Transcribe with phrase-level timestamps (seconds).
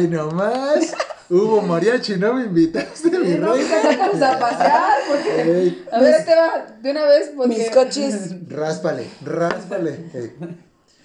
[0.00, 0.92] Ay, nomás.
[1.28, 5.42] Hubo mariachi, no me invitaste, mi sacamos a pasear, porque...
[5.42, 7.56] Ey, A ver, te va de una vez, porque...
[7.56, 10.10] Mis cochis Ráspale, ráspale.
[10.12, 10.32] Ey.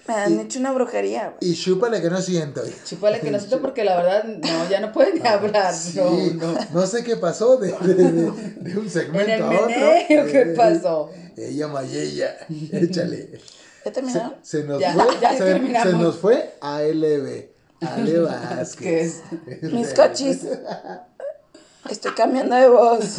[0.08, 1.34] me han hecho una brujería.
[1.38, 1.52] güey.
[1.52, 2.60] Y chúpale que no siento.
[2.84, 6.52] Chupale que no siento porque la verdad, no, ya no pueden ni hablar, Sí, no,
[6.52, 6.58] no.
[6.72, 8.30] no sé qué pasó de, de, de-
[8.70, 9.68] de un segmento En el a otro.
[9.68, 11.10] meneo, ¿qué Eh, pasó?
[11.36, 12.36] Ella, Mayella,
[12.72, 13.30] échale.
[13.84, 14.34] ¿Ya terminaron?
[14.42, 17.54] Se nos Ya, fue, ya se, se nos fue a LB.
[17.80, 19.22] Ale Vázquez.
[19.62, 20.46] Mis cochis.
[21.90, 23.18] Estoy cambiando de voz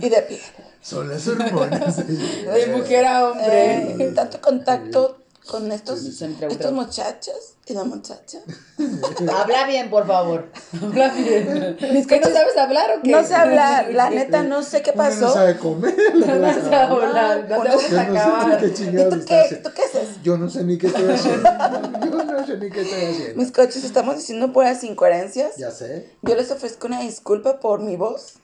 [0.00, 0.40] y de piel.
[0.80, 2.06] Son las hormonas.
[2.06, 3.96] De mujer a hombre.
[3.98, 5.19] Eh, tanto contacto
[5.50, 8.38] con estos, estos muchachos y la muchacha.
[9.36, 10.48] Habla bien, por favor.
[10.80, 11.76] Habla bien.
[11.92, 13.10] Mis ¿Qué no sabes hablar o qué?
[13.10, 15.32] No sé hablar, la neta no sé qué no pasó.
[15.32, 15.94] sabe comer.
[16.14, 18.60] No sé hablar, no sé acabar.
[18.60, 19.60] qué ¿Y tú qué?
[19.62, 20.22] ¿Tú qué haces?
[20.22, 21.48] Yo no sé ni qué estoy haciendo.
[22.04, 23.42] Yo no sé ni qué estoy haciendo.
[23.42, 25.56] Mis coches estamos diciendo puras incoherencias.
[25.56, 26.10] Ya sé.
[26.22, 28.34] Yo les ofrezco una disculpa por mi voz,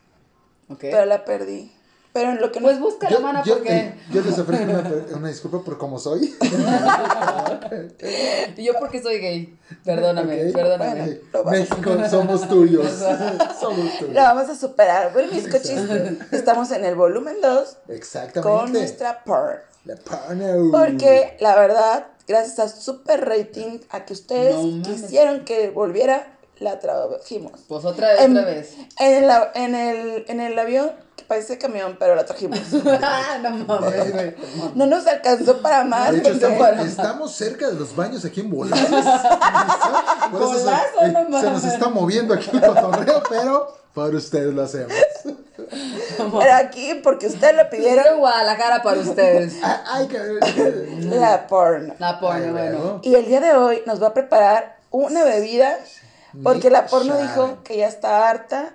[0.69, 0.79] Ok.
[0.81, 1.73] pero la perdí.
[2.17, 3.77] Pero en lo que no Pues busca la mano yo, porque...
[3.77, 6.35] eh, yo les ofrezco una, una disculpa por cómo soy.
[8.57, 9.59] Y yo porque soy gay.
[9.85, 10.95] Perdóname, perdóname.
[10.95, 11.21] Bueno.
[11.31, 11.51] lo.
[11.51, 12.91] México, somos tuyos.
[13.61, 14.15] somos la tuyos.
[14.15, 15.13] vamos a superar.
[15.13, 15.79] Bueno, mis coches,
[16.33, 18.41] estamos en el volumen 2 Exactamente.
[18.41, 19.59] con nuestra porn.
[19.85, 20.71] La porno.
[20.73, 26.79] Porque la verdad, gracias a super rating, a que ustedes No quisieron que volviera, la
[26.79, 27.53] trajimos.
[27.69, 28.75] Pues otra vez, En, otra vez.
[28.99, 32.59] en el, en, el, en el avión, que parece camión, pero la trajimos.
[33.03, 34.35] Ah, no mames, güey.
[34.75, 36.13] No nos alcanzó para más.
[36.13, 38.87] De hecho, porque- estamos, estamos cerca de los baños aquí en Bolazo.
[40.31, 44.53] Por eso se- eh, no se, nos está moviendo aquí el cotorreo, pero para ustedes
[44.55, 44.93] lo hacemos.
[46.17, 49.55] Pero aquí, porque ustedes lo Pidieron pidieron, Guadalajara para ustedes.
[49.63, 50.09] Ah, Ay,
[51.11, 51.95] la porno.
[51.99, 53.01] La porno, bueno.
[53.03, 55.77] Y el día de hoy nos va a preparar una bebida,
[56.43, 58.75] porque la porno dijo que ya está harta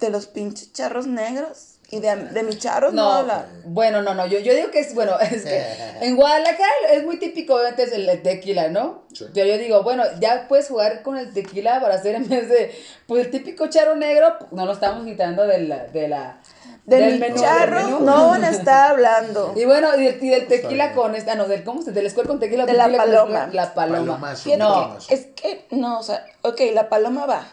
[0.00, 1.68] de los pinches charros negros.
[1.90, 3.46] Y de, de mis charros no, No, habla.
[3.66, 5.62] bueno, no, no, yo, yo digo que es, bueno, es que
[6.00, 9.02] en Guadalajara es muy típico obviamente es el, tequila, ¿no?
[9.12, 9.26] Sí.
[9.34, 12.74] Yo digo, bueno, ya puedes jugar con el tequila para hacer en vez de,
[13.06, 16.40] pues el típico charro negro, pues, no lo estamos quitando de la, de la,
[16.84, 18.04] De del mis menú, charros del menú.
[18.06, 19.52] no van a estar hablando.
[19.56, 22.06] Y bueno, y, del- y del Está tequila con esta, no, del, ¿cómo se, del
[22.06, 22.66] escuel con tequila?
[22.66, 23.50] De la tequila paloma.
[23.52, 23.98] La paloma.
[24.20, 24.56] Palomazo.
[24.58, 27.44] No, es que, no, o sea, ok, la paloma va.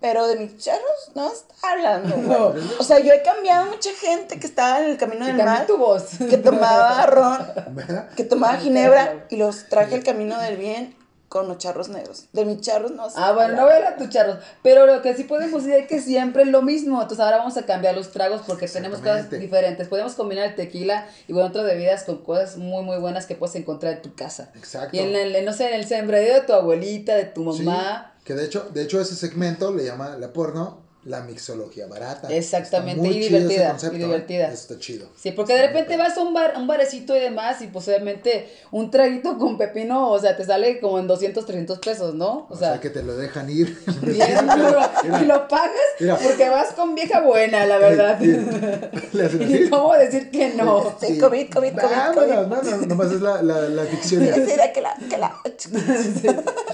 [0.00, 2.64] Pero de mis charros no está hablando, güey.
[2.78, 5.76] O sea, yo he cambiado mucha gente que estaba en el camino del mal, tu
[5.76, 6.04] voz.
[6.30, 8.08] que tomaba ron, ¿Verdad?
[8.16, 10.96] que tomaba ginebra y los traje al camino del bien
[11.30, 12.24] con los charros negros.
[12.32, 14.38] De mis charros no se Ah, bueno, no voy a tus charros.
[14.64, 17.00] Pero lo que sí podemos decir es que siempre es lo mismo.
[17.00, 19.86] Entonces ahora vamos a cambiar los tragos porque tenemos cosas diferentes.
[19.86, 23.54] Podemos combinar el tequila y bueno, otras bebidas con cosas muy, muy buenas que puedes
[23.54, 24.50] encontrar en tu casa.
[24.56, 24.96] Exacto.
[24.96, 28.12] Y en el, no sé, en el sembradío de tu abuelita, de tu Sí, mamá.
[28.24, 32.28] que de hecho, de hecho ese segmento le llama la porno la mixología barata.
[32.28, 34.04] Exactamente, Está muy y divertida, concepto, y ¿eh?
[34.04, 34.52] divertida.
[34.52, 35.08] Está chido.
[35.16, 38.90] Sí, porque de repente vas a un bar, un barecito y demás, y posiblemente un
[38.90, 42.46] traguito con pepino, o sea, te sale como en 200, 300 pesos, ¿no?
[42.50, 43.78] O, sea, que te lo dejan ir.
[44.02, 44.80] bien duro.
[45.22, 46.18] y lo pagas Mira.
[46.18, 48.20] porque vas con vieja buena, la verdad.
[48.20, 50.96] ¿Y cómo decir que no?
[51.00, 52.70] Sí, COVID, COVID, COVID, Vámonos, COVID.
[52.70, 54.22] no, no, nomás es la, la, la ficción.
[54.22, 54.42] Sí,
[54.74, 55.34] que la, que la.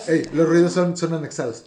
[0.08, 1.64] Ey, los ruidos son, son anexados.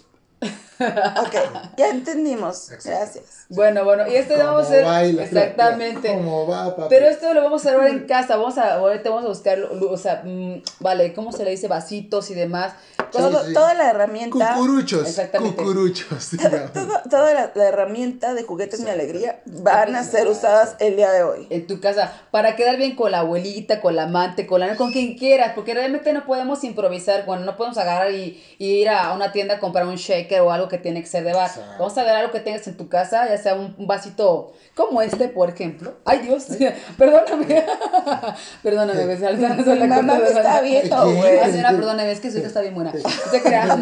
[0.79, 1.35] Ok,
[1.77, 2.69] ya entendimos.
[2.69, 3.45] Gracias.
[3.49, 6.13] Bueno, bueno, y este vamos a hacer baila, exactamente.
[6.13, 6.87] ¿Cómo va, papi?
[6.89, 9.59] Pero esto lo vamos a hacer ahora en casa, vamos a, ahorita vamos a buscar,
[9.59, 11.67] o sea, mm, vale, ¿cómo se le dice?
[11.67, 12.73] Vasitos y demás.
[13.11, 13.53] Todo, sí.
[13.53, 14.53] Toda la herramienta.
[14.53, 15.07] Cucuruchos.
[15.07, 15.57] Exactamente.
[15.57, 16.29] Cucuruchos.
[16.73, 21.11] Todo- toda la, la herramienta de juguetes mi alegría van a ser usadas el día
[21.11, 21.47] de hoy.
[21.49, 24.91] En tu casa, para quedar bien con la abuelita, con la amante, con la con
[24.91, 29.11] quien quieras, porque realmente no podemos improvisar, bueno, no podemos agarrar y, y ir a
[29.13, 31.49] una tienda a comprar un shaker o algo que tiene que ser de bar.
[31.49, 31.71] Exacto.
[31.79, 35.01] Vamos a agarrar algo que tengas en tu casa, ya sea un, un vasito como
[35.01, 35.95] este, por ejemplo.
[36.05, 36.45] Ay, Dios,
[36.97, 37.65] perdóname.
[38.63, 41.39] perdóname, me salta- Mi la mamá me está viendo, güey.
[41.51, 42.93] Señora, perdóname, es que su hija está bien buena.
[43.31, 43.77] Se crea.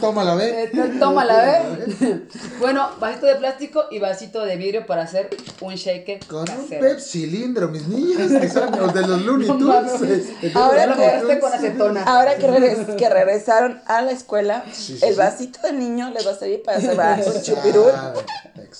[0.00, 0.70] Tómala, ve.
[0.98, 2.22] Tómala, ¿eh?
[2.60, 5.28] Bueno, vasito de plástico y vasito de vidrio para hacer
[5.60, 6.80] un shaker Con un casero.
[6.80, 10.28] pep cilindro, mis niños, que son los de los Looney Tunes.
[10.54, 12.02] Ahora lo que- con acetona.
[12.04, 15.18] Ahora que, regres- que regresaron a la escuela, Sí, sí, el sí.
[15.18, 16.78] vasito del niño les va a servir para
[17.14, 17.92] hacer un chupirul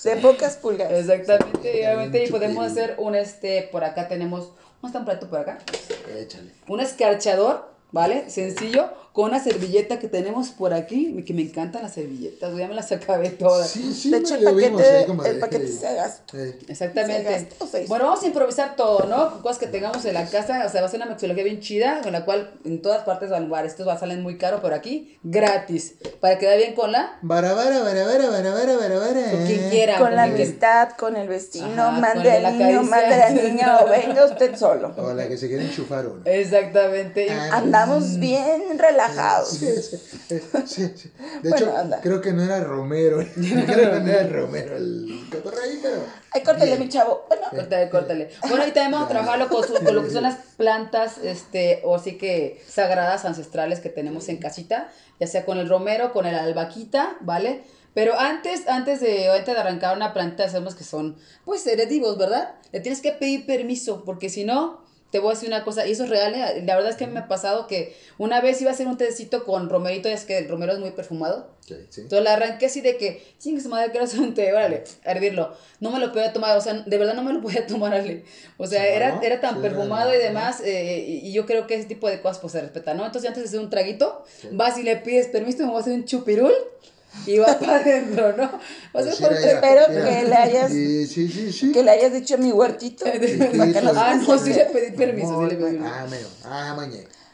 [0.03, 1.09] de pocas pulgadas.
[1.09, 5.05] Exactamente, y obviamente y Un podemos hacer un este, por acá tenemos, ¿cómo está un
[5.05, 5.59] plato por acá?
[6.15, 6.51] Échale.
[6.67, 8.29] Un escarchador, ¿vale?
[8.29, 12.75] Sencillo, con una servilleta que tenemos por aquí, que me encantan las servilletas, ya me
[12.75, 13.67] las acabé todas.
[13.67, 16.37] Sí, sí, de hecho, el vimos paquete, como el paquete se gasta.
[16.37, 17.23] Eh, Exactamente.
[17.23, 17.89] ¿Se gasta o se hizo?
[17.89, 19.41] Bueno, vamos a improvisar todo, ¿no?
[19.41, 22.01] Cosas que tengamos en la casa, o sea, va a ser una mixología bien chida,
[22.03, 24.59] con la cual en todas partes van a lugar, estos va a salir muy caro,
[24.61, 28.99] pero aquí gratis, para quedar bien con la, Bara, bara, bara, bara, bara, bara, bara,
[28.99, 29.31] bara.
[29.31, 29.97] con quien quiera.
[29.97, 33.29] Con la amistad, con el vecino, Ajá, mande con la al niño, mande a la
[33.31, 34.93] niña o venga usted solo.
[34.95, 36.21] O la que se quiere enchufar uno.
[36.23, 37.31] Exactamente.
[37.31, 39.06] Ah, Andamos bien relajados.
[39.45, 39.97] Sí, sí,
[40.65, 41.11] sí, sí.
[41.41, 42.01] De Bueno, hecho, anda.
[42.01, 43.17] creo que no era Romero.
[43.35, 46.03] creo que no era Romero el cotorreo, pero.
[46.31, 46.79] Ay, córtale, Bien.
[46.79, 47.25] mi chavo.
[47.27, 48.29] Bueno, Córtale, córtale.
[48.41, 51.97] Bueno, también vamos a trabajarlo con, su- con lo que son las plantas, este, o
[51.99, 54.89] sí que sagradas, ancestrales que tenemos en casita,
[55.19, 57.63] ya sea con el romero, con el albaquita, ¿vale?
[57.93, 62.53] Pero antes, antes de, antes de arrancar una planta, sabemos que son, pues, heredativos, ¿verdad?
[62.71, 65.91] Le tienes que pedir permiso, porque si no, te voy a decir una cosa, y
[65.93, 66.63] eso es real, ¿eh?
[66.65, 69.45] la verdad es que me ha pasado que una vez iba a hacer un tecito
[69.45, 72.01] con romerito, y es que el romero es muy perfumado, Sí, sí.
[72.01, 75.53] entonces la arranqué así de que, chingue su madre, quiero hacer un té, órale, hervirlo.
[75.81, 78.23] No me lo podía tomar, o sea, de verdad no me lo podía tomar, Ale.
[78.57, 79.21] O sea, era, ¿no?
[79.21, 82.21] era tan Sí, perfumado y demás, eh, y, y yo creo que ese tipo de
[82.21, 83.05] cosas pues se respeta, ¿no?
[83.05, 84.49] Entonces antes de hacer un traguito, Sí.
[84.51, 86.53] vas y le pides permiso, me voy a hacer un chupirul
[87.25, 88.43] y va para adentro, ¿no?
[88.43, 88.59] Va a
[88.91, 91.71] Pues por espero que le hayas- Sí, sí, sí, sí.
[91.71, 93.05] que le hayas dicho a mi huertito.
[93.95, 95.79] Ah, no, sí le pedí permiso, sí le pedí.
[95.83, 96.27] Ah, meo.
[96.45, 96.87] Ah.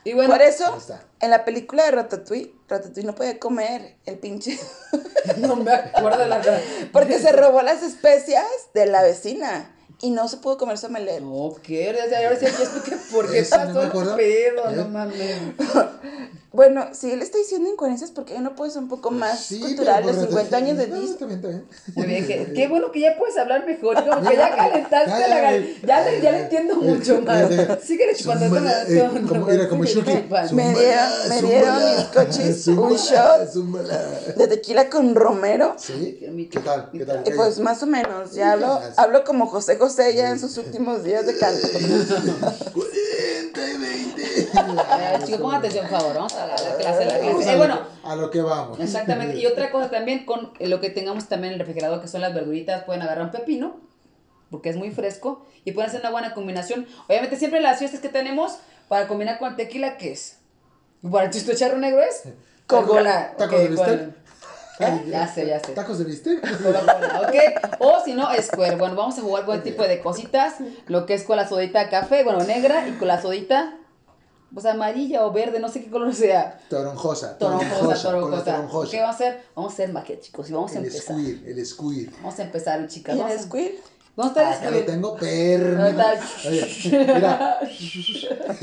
[0.05, 0.77] Y bueno, Por eso,
[1.21, 4.59] en la película de Ratatouille, Ratatouille no podía comer el pinche.
[5.37, 6.59] no me acuerdo de la verdad.
[6.91, 9.69] Porque se robó las especias de la vecina.
[10.01, 11.21] Y no se pudo comer su omelette.
[11.21, 11.89] No, ¿qué?
[11.89, 14.75] Ahora sí, aquí expliqué por qué no pasó me el pedo, ¿Eh?
[14.75, 15.37] no mames.
[16.53, 19.59] Bueno, si él está diciendo incoherencias, ¿por qué no puede ser un poco más Sí,
[19.59, 21.09] cultural de por 50 años de Disney?
[21.09, 21.65] está bien, está bien.
[21.95, 25.41] Muy bien, qué, qué bueno que ya puedes hablar mejor, como que ya calentaste la
[25.41, 27.49] gal- ya le, ya le entiendo mucho más.
[27.83, 30.11] Síguele chupando esta eh, como, era como Shuki.
[30.51, 34.35] Me dieron- me dieron mis cochis, un shot.
[34.37, 35.73] De tequila con romero.
[35.79, 36.19] ¿Sí?
[36.51, 36.89] ¿Qué tal?
[36.91, 37.23] ¿Qué tal?
[37.25, 41.03] Y pues más o menos, ya hablo, hablo como José José ya en sus últimos
[41.03, 41.67] días de canto.
[43.63, 44.23] 40 y 20.
[44.23, 47.49] Eh, Chicos, pongan atención, por favor, vamos a la, la clase, la clase.
[47.49, 48.79] Eh, lo bueno, que- a lo que vamos.
[48.79, 49.37] exactamente.
[49.37, 52.33] Y otra cosa también con lo que tengamos también en el refrigerador, que son las
[52.33, 53.77] verduritas, pueden agarrar un pepino,
[54.51, 56.85] porque es muy fresco, y pueden hacer una buena combinación.
[57.07, 58.57] Obviamente, siempre las fiestas que tenemos
[58.87, 60.37] para combinar con tequila, ¿qué es?
[61.01, 62.23] Bueno, ¿tu charro negro es?
[62.67, 63.33] Coca-Cola.
[63.37, 64.22] ¿Tacos ok, de bistec?
[64.89, 65.05] ¿Eh?
[65.09, 65.73] Ya sé, ya sé.
[65.73, 66.43] ¿Tacos de bistec?
[66.43, 67.79] ¿ok?
[67.79, 68.75] O si no, Square.
[68.75, 70.55] Bueno, vamos a jugar este tipo de cositas.
[70.87, 73.77] Lo que es con la sodita café, bueno, negra, y con la sodita,
[74.53, 76.59] pues amarilla o verde, no sé qué color sea.
[76.69, 77.37] Toronjosa.
[77.37, 78.43] Toronjosa, toronjosa.
[78.43, 78.91] toronjosa.
[78.91, 79.41] ¿Qué vamos a hacer?
[79.55, 81.15] Vamos a hacer maqueta, chicos, y vamos a El empezar.
[81.15, 82.11] squir, el squir.
[82.21, 83.15] Vamos a empezar, chicas.
[83.15, 83.71] ¿Y el squid?
[84.15, 85.83] Vamos a estar Acá lo tengo perro.
[86.47, 87.59] Oye, mira.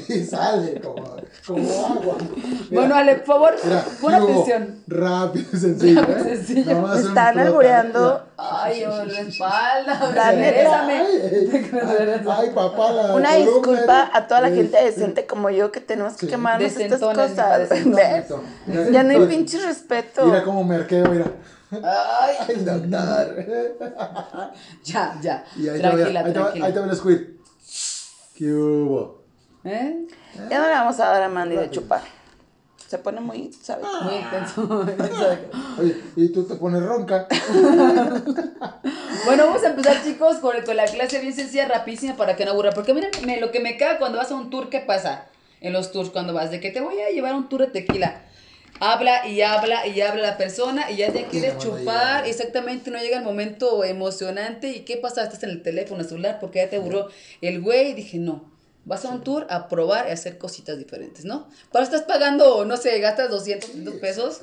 [0.08, 1.16] Y sale como,
[1.46, 2.16] como agua.
[2.20, 4.30] Mira, Bueno, Ale, por favor, mira, pon ¿qué hubo?
[4.42, 4.82] atención.
[4.86, 6.00] Rápido y sencillo.
[6.02, 6.36] Rápido y ¿eh?
[6.36, 6.82] sencillo.
[6.82, 8.26] Me están albureando.
[8.36, 10.12] Ay, oh, la espalda.
[10.14, 10.86] La neta.
[10.86, 11.04] Ay,
[12.30, 13.36] ay, papá, la Una columna.
[13.36, 16.26] disculpa a toda la Eh, gente decente como yo que tenemos que Sí.
[16.28, 17.68] quemarnos estas cosas.
[18.92, 20.24] Ya no hay pinche respeto.
[20.26, 21.26] Mira cómo me arqueo, mira.
[21.72, 23.46] Ay, Ay, doctor.
[24.84, 25.44] ya, ya.
[25.56, 26.66] Y ahí te voy, Tranquila, a- ahí te voy, tranquila.
[26.66, 27.18] ahí te voy el squid.
[28.36, 29.22] ¿Qué hubo?
[29.64, 30.06] ¿Eh?
[30.48, 32.00] Ya no le vamos a dar a Mandy de chupar.
[32.88, 33.86] Se pone muy, ¿sabes?
[34.02, 35.26] Muy intenso, muy intenso.
[35.78, 37.28] Oye, y tú te pones ronca.
[39.26, 42.52] Bueno, vamos a empezar, chicos, con, con la clase bien sencilla, rapidísima, para que no
[42.52, 42.70] aburra.
[42.72, 45.26] Porque miren, me- lo que me caga cuando vas a un tour, ¿qué pasa?
[45.60, 47.66] En los tours, cuando vas, de que te voy a llevar a un tour de
[47.68, 48.22] tequila.
[48.80, 52.26] Habla y habla y habla la persona y ya te no chupar.
[52.26, 54.70] Exactamente, no llega el momento emocionante.
[54.70, 55.22] ¿Y qué pasa?
[55.22, 57.08] Estás en el teléfono celular porque ya te aburrió
[57.42, 57.92] el güey.
[57.92, 58.50] Dije, no.
[58.86, 61.46] Vas a un tour a probar y a hacer cositas diferentes, ¿no?
[61.70, 64.40] Para estás pagando, no sé, gastas 200, 300 pesos.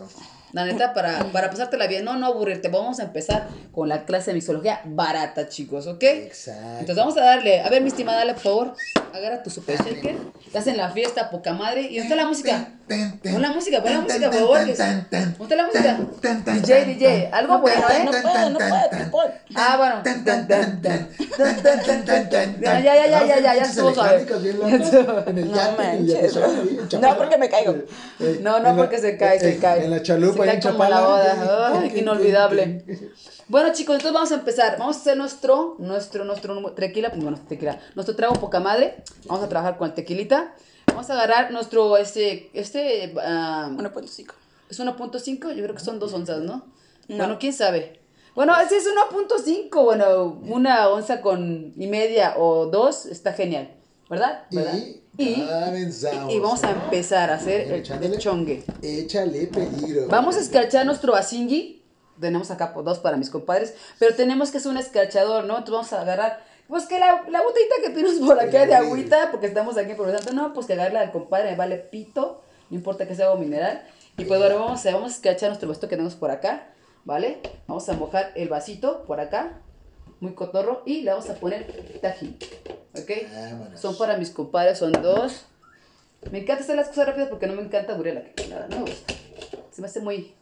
[0.53, 2.69] La neta, para, para pasártela bien, no, no aburrirte.
[2.69, 6.03] Vamos a empezar con la clase de mixología barata, chicos, ¿ok?
[6.03, 6.61] Exacto.
[6.79, 8.73] Entonces vamos a darle, a ver, mi estimada, dale, por favor,
[9.13, 10.15] agarra tu super shaker.
[10.45, 11.81] Estás en la fiesta, poca madre.
[11.81, 12.69] ¿Y dónde está la música?
[13.33, 14.57] Pon la música, pon la música, por favor.
[15.37, 15.99] ¿Dónde está la música?
[16.53, 18.03] DJ, DJ, algo bueno, ¿eh?
[18.05, 19.31] No puedo, no puedo.
[19.55, 20.01] Ah, bueno.
[22.61, 24.25] Ya, ya, ya, ya, ya, ya estuvo suave.
[25.45, 26.35] No manches.
[27.01, 27.75] No, porque me caigo.
[28.19, 29.83] Eh, No, no, la- porque se cae, se eh, cae.
[29.83, 30.37] En la chalupa,
[30.89, 31.79] La boda.
[31.79, 32.84] Ay, qué inolvidable.
[33.48, 34.77] Bueno, chicos, entonces vamos a empezar.
[34.77, 39.03] Vamos a hacer nuestro, nuestro, nuestro tequila, pues, bueno, tequila, nuestro trago poca madre.
[39.25, 40.53] Vamos a trabajar con el tequilita.
[40.88, 44.34] Vamos a agarrar nuestro, este, este, ah, 1.5.
[44.70, 46.65] es 1.5, yo creo que son dos onzas, ¿no?
[47.08, 47.17] No.
[47.17, 48.00] Bueno, quién sabe.
[48.36, 53.76] Bueno, si es 1.5, bueno, una onza con y media o dos está genial,
[54.09, 54.43] ¿verdad?
[54.51, 54.73] ¿Verdad?
[54.75, 56.33] Y, Y- comenzamos.
[56.33, 57.83] y vamos a empezar a hacer el,
[58.19, 58.63] chongue.
[58.81, 60.07] Échale peligro.
[60.07, 61.83] Vamos a escarchar nuestro basingui.
[62.19, 63.73] Tenemos acá por dos para mis compadres.
[63.99, 65.57] Pero tenemos que hacer un escarchador, ¿no?
[65.57, 66.43] Entonces vamos a agarrar.
[66.67, 70.11] Pues que la, la botellita que tienes por acá de agüita, porque estamos aquí por
[70.11, 73.27] tanto, no, pues que agarre la del compadre, me vale pito, no importa que sea
[73.27, 73.83] agua mineral.
[74.17, 76.67] Y pues bueno, vamos a, vamos a escarchar nuestro vasito que tenemos por acá,
[77.05, 77.39] ¿vale?
[77.67, 79.61] Vamos a mojar el vasito por acá,
[80.19, 82.38] muy cotorro, y le vamos a poner tajín,
[82.93, 83.12] ¿ok?
[83.33, 83.79] Vámonos.
[83.79, 85.45] Son para mis compadres, son dos.
[86.31, 88.77] Me encanta hacer las cosas rápidas porque no me encanta aburrir la que nada, no
[88.77, 89.13] me gusta.
[89.71, 90.33] Se me hace muy,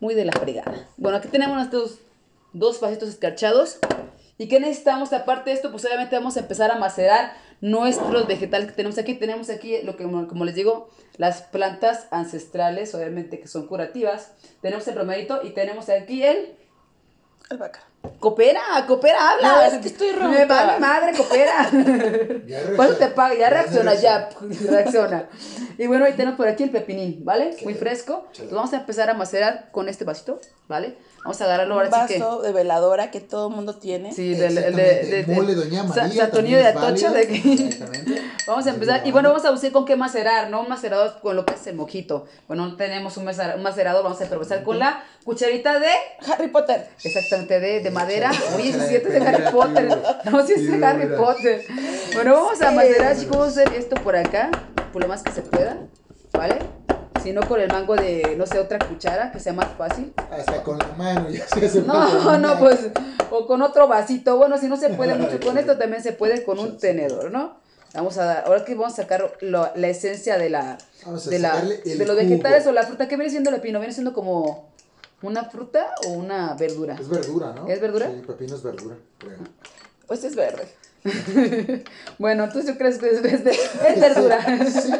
[0.00, 0.88] muy de la fregada.
[0.96, 1.98] Bueno, aquí tenemos nuestros
[2.52, 3.78] dos vasitos escarchados.
[4.38, 5.70] ¿Y qué necesitamos aparte de esto?
[5.70, 9.14] Pues obviamente vamos a empezar a macerar nuestros vegetales que tenemos aquí.
[9.14, 14.32] Tenemos aquí, lo que, como les digo, las plantas ancestrales, obviamente que son curativas.
[14.62, 16.56] Tenemos el romerito y tenemos aquí el...
[17.50, 17.87] Albahaca.
[18.20, 19.48] Coopera, coopera, habla.
[19.48, 20.46] No, es que estoy Me ronca.
[20.46, 21.68] vale madre, coopera.
[22.46, 23.14] Ya ¿Cuánto te reacciona.
[23.14, 23.34] paga?
[23.34, 24.18] Ya Ya reacciona, ya.
[24.18, 24.70] reacciona.
[24.70, 25.28] Reacciona.
[25.78, 27.56] Y bueno, ahí tenemos por aquí el pepinín, ¿vale?
[27.64, 28.24] Muy fresco.
[28.32, 30.96] Entonces vamos a empezar a macerar con este vasito, ¿vale?
[31.28, 32.20] Vamos a agarrarlo Un ahora sí que.
[32.20, 34.14] vaso de veladora que todo mundo tiene.
[34.14, 35.06] Sí, el de, Exactamente.
[35.06, 36.24] de, de- Mole Doña Sa- María.
[36.24, 37.20] Satonillo de Atocha de.
[37.22, 38.22] Exactamente.
[38.46, 39.06] Vamos a empezar.
[39.06, 40.62] Y bueno, vamos a buscar con qué macerar, ¿no?
[40.62, 42.24] Un macerador con lo que es el mojito.
[42.46, 45.90] Bueno, no tenemos un macer- un macerador, vamos a improvisar con la cucharita de.
[46.32, 46.88] Harry Potter.
[47.04, 48.30] Exactamente, de, de madera.
[48.56, 49.86] Oye, si sientes de Harry Potter.
[50.24, 51.08] No, si es de Harry.
[51.14, 51.62] Potter.
[52.14, 53.36] Bueno, vamos a macerar, chicos.
[53.36, 54.50] Vamos a hacer esto por acá,
[54.94, 55.76] por lo más que se pueda,
[56.32, 56.56] ¿vale?
[57.22, 60.12] Si no, con el mango de, no sé, otra cuchara, que sea más fácil.
[60.30, 62.88] Hasta con la mano ya se hace No, no, pues,
[63.30, 64.36] o con otro vasito.
[64.36, 67.56] Bueno, si no se puede mucho con esto, también se puede con un tenedor, ¿no?
[67.94, 71.30] Vamos a dar, ahora que vamos a sacar lo- la esencia de la, Vamos a
[71.30, 72.16] de, la, el de los jugo.
[72.28, 73.08] vegetales o la fruta.
[73.08, 73.78] ¿Qué viene siendo el pino?
[73.80, 74.68] ¿Viene siendo como
[75.22, 76.96] una fruta o una verdura?
[77.00, 77.66] Es verdura, ¿no?
[77.66, 78.06] ¿Es verdura?
[78.06, 78.94] Sí, pepino es verdura.
[80.06, 80.68] Pues es verde.
[82.18, 84.40] Bueno, entonces yo creo que es, es, es verdura.
[84.66, 84.92] Sí,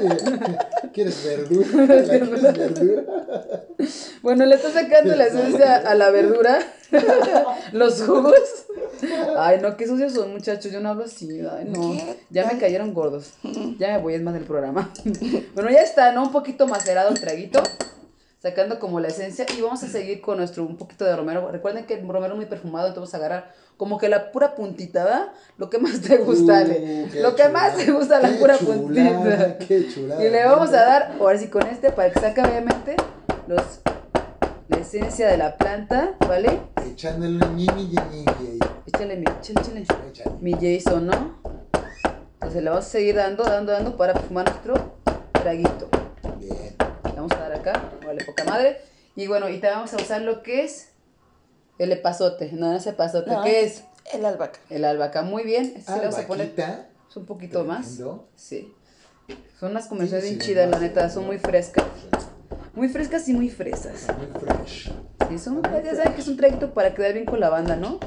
[0.93, 1.67] ¿quieres verdura?
[1.87, 3.03] ¿La ¿Quieres verdura?
[4.23, 6.61] Bueno, le está sacando la esencia a la verdura.
[7.73, 8.67] Los jugos.
[9.37, 10.73] Ay, no, qué sucios son, muchachos.
[10.73, 11.41] Yo no hablo así.
[11.41, 11.97] Ay, no.
[12.31, 13.33] Ya me cayeron gordos.
[13.79, 14.93] Ya me voy, es más del programa.
[15.55, 16.23] Bueno, ya está, ¿no?
[16.23, 17.63] Un poquito macerado el traguito.
[18.41, 19.45] Sacando como la esencia.
[19.57, 21.51] Y vamos a seguir con nuestro un poquito de romero.
[21.51, 24.55] Recuerden que el romero es muy perfumado, entonces vamos a agarrar como que la pura
[24.57, 25.29] puntita, ¿verdad?
[25.57, 27.07] Lo que más te gusta, Ale.
[27.07, 29.59] Uh, Lo que más te gusta, la pura chulada, puntita.
[29.59, 30.23] Qué chulada.
[30.23, 32.97] Y le vamos a dar, ahora sí con este, para que saque obviamente
[33.47, 33.63] los,
[34.67, 36.61] la esencia de la planta, ¿vale?
[36.85, 38.59] Echándole ñiñi, ñiñi, ñiñi.
[38.87, 39.87] Échale mi, échale, échale.
[40.11, 40.37] Échale.
[40.41, 41.39] Mi Jason, ¿no?
[42.35, 44.97] Entonces le vamos a seguir dando, dando, dando para fumar nuestro
[45.33, 45.89] traguito.
[46.41, 46.75] Bien.
[47.05, 48.81] Le vamos a dar acá, vale, poca madre.
[49.15, 50.89] Y bueno, y también vamos a usar lo que es
[51.79, 52.51] el epazote.
[52.53, 53.85] No, no es epazote, No, ¿qué es?
[54.13, 54.59] El albahaca.
[54.71, 55.23] El albahaca.
[55.23, 56.87] Muy bien, este sí le vamos a poner Albaquita.
[57.11, 57.87] es un poquito más.
[57.87, 58.29] Tremendo.
[58.37, 58.73] Sí.
[59.61, 60.81] Son unas comerciales Sí, bien sí, chidas, la más.
[60.81, 61.85] neta, son muy frescas.
[62.75, 64.07] Muy frescas y muy fresas.
[64.17, 64.91] Muy fresh.
[65.29, 67.99] Sí, son, ya saben que es un trayecto para quedar bien con la banda, ¿no?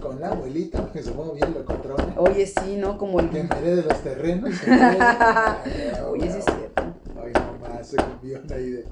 [0.00, 2.12] Con la abuelita, que se mueve bien lo controla.
[2.16, 2.98] Oye, sí, ¿no?
[2.98, 3.30] Como el...
[3.30, 4.50] Que herede los terrenos.
[6.10, 6.82] Oye, sí es cierto.
[7.22, 8.84] Ay, nomás, se cumbión ahí de.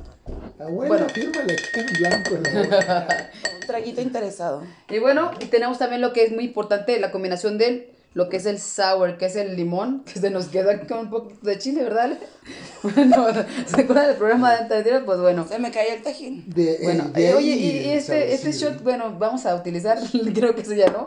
[0.59, 1.09] Abuela, Bueno.
[1.09, 3.31] fírmale aquí en blanco en la.
[3.61, 4.63] Un traguito interesado.
[4.89, 8.39] Y bueno, y tenemos también lo que es muy importante, la combinación del lo que
[8.39, 11.47] es el sour, que es el limón, que se nos queda aquí con un poquito
[11.47, 12.19] de chile, ¿verdad?
[12.83, 13.27] Bueno,
[13.67, 15.05] ¿se acuerdan del programa de anterior?
[15.05, 15.47] Pues bueno.
[15.47, 16.45] Se me cayó el tajín.
[16.49, 19.99] De, Bueno, el de eh, oye, y, y este, este shot, bueno, vamos a utilizar,
[20.35, 21.05] creo que eso ya no,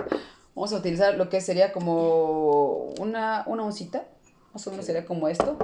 [0.55, 4.05] vamos a utilizar lo que sería como una, una oncita,
[4.53, 5.57] más o menos sería como esto,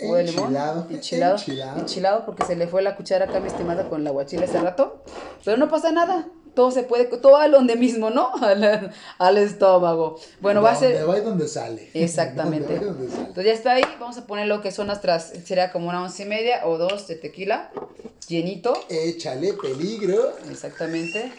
[0.00, 1.78] jugo de limón, Enchilado, enchilado, enchilado.
[1.80, 5.02] enchilado, porque se le fue la cuchara acá, mi estimada, con la guachila hace rato,
[5.44, 8.32] pero no pasa nada, todo se puede, todo a donde mismo, ¿no?
[8.42, 10.18] Al, al estómago.
[10.40, 10.94] Bueno, va a ser...
[10.98, 11.90] Donde va y donde sale.
[11.94, 12.74] Exactamente.
[12.74, 13.20] Donde donde sale.
[13.28, 16.22] Entonces ya está ahí, vamos a poner lo que son nuestras, sería como una once
[16.24, 17.70] y media o dos de tequila.
[18.26, 18.72] llenito.
[18.88, 20.32] Échale peligro.
[20.50, 21.32] Exactamente.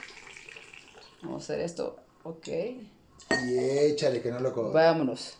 [1.23, 1.97] Vamos a hacer esto.
[2.23, 2.47] Ok.
[2.47, 5.37] Y échale que no lo co- Vámonos.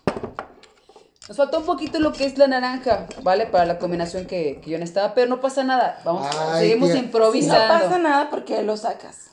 [1.31, 3.45] Nos faltó un poquito lo que es la naranja, ¿vale?
[3.45, 5.97] Para la combinación que, que yo necesitaba, pero no pasa nada.
[6.03, 6.99] Vamos, Ay, seguimos tía.
[6.99, 7.85] No improvisando.
[7.85, 9.29] pasa nada porque lo sacas.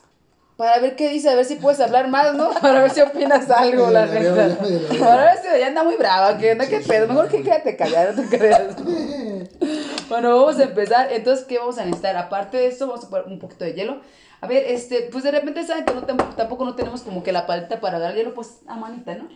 [0.56, 2.50] Para ver qué dice, a ver si puedes hablar más, ¿no?
[2.62, 4.56] Para ver si opinas algo, la neta.
[4.96, 7.08] Para ver si ya anda muy brava, que anda, qué pedo.
[7.08, 8.76] Mejor que quédate callada, no te creas.
[10.08, 11.12] Bueno, vamos a empezar.
[11.12, 12.16] Entonces, ¿qué vamos a necesitar?
[12.16, 14.00] Aparte de esto, vamos a poner un poquito de hielo.
[14.40, 17.46] A ver, este, pues de repente saben que no tampoco no tenemos como que la
[17.46, 19.28] paleta para dar hielo, pues a manita, ¿no?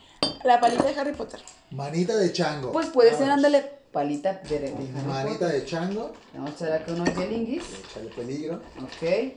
[0.45, 1.41] La palita de Harry Potter.
[1.71, 2.73] Manita de chango.
[2.73, 3.45] Pues puede ser, Vámonos.
[3.45, 4.73] ándale, palita de de-
[5.07, 6.13] Manita de chango.
[6.35, 7.65] Vamos a echar acá unos yelinguis.
[7.91, 8.63] Échale peligro.
[8.81, 9.35] Ok,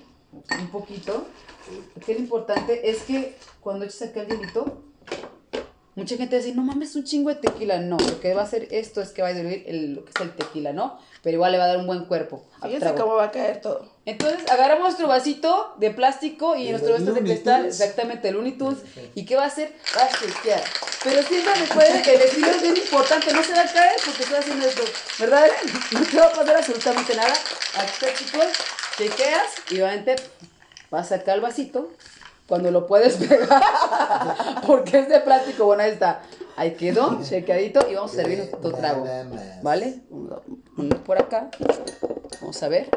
[0.60, 1.26] un poquito.
[1.98, 4.84] Aquí lo importante es que cuando eches acá el hielito,
[5.96, 7.80] mucha gente dice, no mames, un chingo de tequila.
[7.80, 10.12] No, lo que va a hacer esto es que va a diluir el- lo que
[10.16, 11.00] es el tequila, ¿no?
[11.24, 12.44] Pero igual le va a dar un buen cuerpo.
[12.62, 12.98] Fíjense trago.
[12.98, 13.92] cómo va a caer todo.
[14.06, 18.80] Entonces agarramos nuestro vasito de plástico y nuestro vaso de cristal, exactamente, el Looney Tunes.
[19.16, 19.74] ¿Y qué va a hacer?
[19.98, 20.62] Va a chequear.
[21.04, 24.24] Pero siempre recuerden que el estilo es bien importante, no se va a caer porque
[24.24, 24.84] estoy haciendo esto,
[25.20, 25.46] ¿verdad?
[25.46, 25.74] Eren?
[25.92, 27.34] No te va a pasar absolutamente nada.
[27.78, 28.46] Aquí está, chicos,
[28.98, 30.16] chequeas y obviamente
[30.92, 31.92] vas a sacar el vasito
[32.48, 33.62] cuando lo puedes pegar
[34.66, 35.66] porque es de plástico.
[35.66, 36.22] Bueno, ahí está.
[36.56, 39.06] Ahí quedó, chequeadito y vamos a servir nuestro trago.
[39.62, 40.02] ¿Vale?
[40.76, 41.50] Poner por acá.
[42.40, 42.90] Vamos a ver.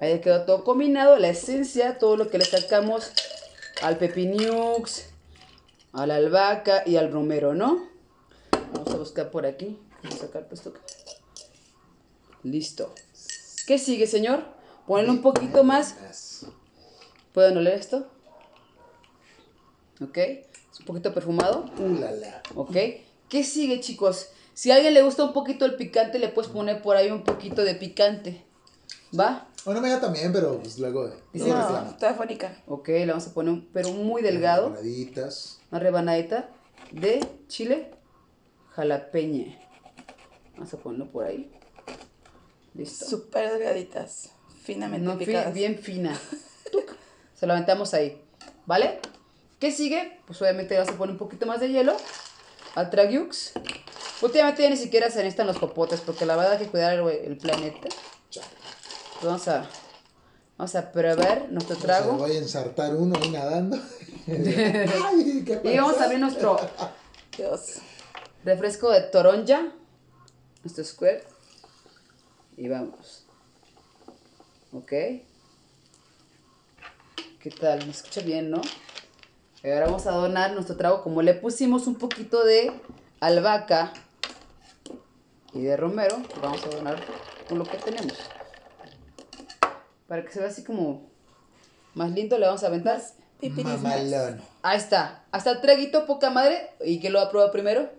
[0.00, 1.18] Ahí quedó todo combinado.
[1.18, 3.12] La esencia, todo lo que le sacamos
[3.82, 5.06] al pepiniux,
[5.92, 7.86] a la albahaca y al romero, ¿no?
[8.72, 9.78] Vamos a buscar por aquí.
[10.02, 10.72] Vamos a sacar esto.
[12.42, 12.94] Listo.
[13.66, 14.44] ¿Qué sigue, señor?
[14.86, 15.96] Ponerle un poquito más.
[17.32, 18.06] ¿Pueden oler esto?
[20.02, 20.18] ¿Ok?
[20.18, 21.64] Es un poquito perfumado.
[21.78, 22.42] Uh, la, la.
[22.54, 22.76] ¿Ok?
[23.28, 24.28] ¿Qué sigue, chicos?
[24.54, 27.24] Si a alguien le gusta un poquito el picante, le puedes poner por ahí un
[27.24, 28.42] poquito de picante.
[29.18, 29.48] ¿Va?
[29.64, 31.10] Bueno, me da también, pero pues luego.
[31.32, 32.56] Dice, No, está fónica.
[32.66, 34.68] Ok, le vamos a poner un, pero muy delgado.
[34.70, 35.58] Rebanaditas.
[35.70, 36.48] Una rebanadita
[36.92, 37.90] de chile
[38.74, 39.58] jalapeñe.
[40.54, 41.50] Vamos a ponerlo por ahí.
[42.74, 43.06] Listo.
[43.06, 44.30] Súper delgaditas.
[44.62, 45.52] Finamente No, fi- picadas.
[45.54, 46.18] bien fina.
[47.34, 48.20] Se lo aventamos ahí.
[48.66, 49.00] ¿Vale?
[49.58, 50.20] ¿Qué sigue?
[50.26, 51.96] Pues obviamente vas a poner un poquito más de hielo.
[52.74, 53.52] Al tragiux.
[54.22, 57.06] Últimamente ya ni siquiera se necesitan los popotes porque la verdad hay que cuidar el,
[57.08, 57.88] el planeta.
[58.30, 59.66] Pues vamos a,
[60.58, 62.18] vamos a probar nuestro No se trago.
[62.18, 63.78] vaya a ensartar uno ahí nadando.
[64.26, 66.58] Ay, ¿qué Y vamos a abrir nuestro
[67.36, 67.76] Dios.
[68.44, 69.72] refresco de toronja.
[70.64, 71.24] Nuestro square.
[72.58, 73.24] Y vamos.
[74.72, 74.88] Ok.
[74.88, 75.24] ¿Qué
[77.58, 77.84] tal?
[77.86, 78.60] ¿Me escucha bien, no?
[79.66, 81.02] Y ahora vamos a donar nuestro trago.
[81.02, 82.70] Como le pusimos un poquito de
[83.18, 83.92] albahaca
[85.52, 87.02] y de romero, vamos a donar
[87.48, 88.12] con lo que tenemos.
[90.06, 91.02] Para que se vea así como
[91.94, 93.02] más lindo, le vamos a aventar.
[93.42, 94.40] Mamalón.
[94.62, 95.24] Ahí está.
[95.32, 96.70] Hasta el traguito, poca madre.
[96.84, 97.90] ¿Y quién lo va a probar primero?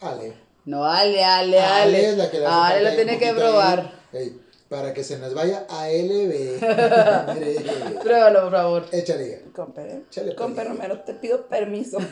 [0.00, 0.34] Ale.
[0.64, 2.10] No, Ale, Ale, Ale.
[2.10, 3.34] es la que le hace Ale lo tiene que ahí.
[3.36, 3.92] probar.
[4.68, 6.60] Para que se nos vaya a LB.
[7.34, 7.56] Mire,
[8.02, 8.84] Pruébalo, por favor.
[8.90, 9.44] Échale.
[9.54, 10.02] Compe,
[10.34, 10.68] compe pues.
[10.68, 11.98] Romero, te pido permiso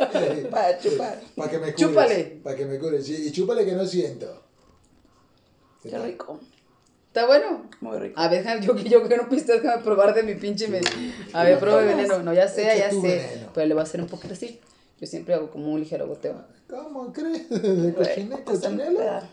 [0.50, 1.18] para chupar.
[1.34, 1.76] Para que me cures.
[1.88, 2.40] Chúpale.
[2.44, 3.08] Para que me cures.
[3.08, 4.42] Y, y chúpale que no siento.
[5.82, 6.38] Qué rico.
[7.06, 7.66] ¿Está bueno?
[7.80, 8.20] Muy rico.
[8.20, 10.68] A ver, déjame- yo, yo que no piste, déjame probar de mi pinche.
[10.68, 10.80] me-
[11.32, 12.22] A ver, prueba el veneno.
[12.22, 12.96] No, ya sé, ya sé.
[13.00, 13.48] veneno.
[13.54, 14.60] Pero le voy a hacer un poquito así.
[15.00, 16.44] Yo siempre hago como un ligero goteo.
[16.68, 17.48] ¿Cómo crees?
[17.48, 19.28] ¿De da-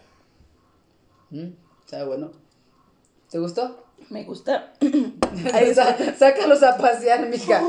[1.31, 2.31] Mm, Está bueno.
[3.35, 3.83] ¿Te gustó?
[4.11, 4.71] Me gusta.
[5.53, 6.15] Ahí está.
[6.15, 7.61] Sácalos a pasear, mija.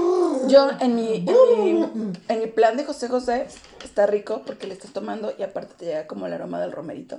[0.47, 3.49] Yo en mi, en mi, en mi plan de José José
[3.85, 7.19] está rico porque le estás tomando y aparte te llega como el aroma del romerito.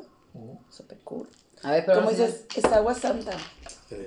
[0.70, 1.28] Súper cool.
[1.62, 1.98] A ver, pero.
[1.98, 3.34] Como dices, es agua santa.
[3.90, 3.98] Sí.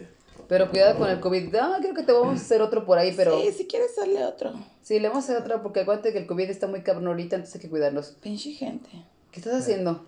[0.49, 1.55] Pero cuidado con el COVID.
[1.57, 3.39] Ah, creo que te vamos a hacer otro por ahí, pero.
[3.43, 4.55] Sí, si quieres darle otro.
[4.81, 7.37] Sí, le vamos a hacer otro porque acuérdate que el COVID está muy cabrón ahorita,
[7.37, 8.17] entonces hay que cuidarnos.
[8.23, 8.89] Pinche gente.
[9.33, 10.07] ¿Qué estás haciendo?